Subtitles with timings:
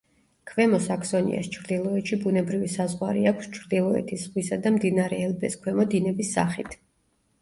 [0.51, 6.75] ქვემო საქსონიას ჩრდილოეთში ბუნებრივი საზღვარი აქვს ჩრდილოეთის ზღვისა და მდინარე ელბეს ქვემო დინების სახით.